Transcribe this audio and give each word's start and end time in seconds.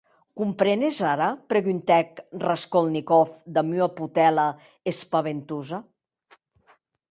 Comprenes 0.39 1.01
ara?, 1.09 1.27
preguntèc 1.53 2.21
Raskolnikov 2.45 3.37
damb 3.59 3.77
ua 3.81 3.89
potèla 4.01 4.49
espaventosa. 4.95 5.85